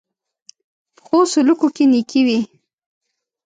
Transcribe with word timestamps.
پخو 0.95 1.19
سلوکو 1.31 1.67
کې 1.75 1.85
نېکي 1.91 2.21
وي 2.27 2.39